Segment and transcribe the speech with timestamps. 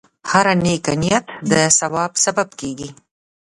[0.29, 2.89] هره نیکه نیت د ثواب سبب کېږي.